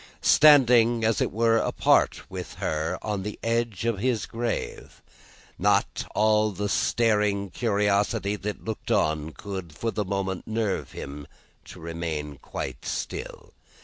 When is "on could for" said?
8.89-9.91